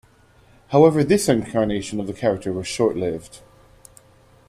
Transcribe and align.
However, 0.69 1.03
this 1.03 1.29
incarnation 1.29 1.99
of 1.99 2.07
the 2.07 2.13
character 2.13 2.51
was 2.51 2.65
short-lived. 2.67 3.41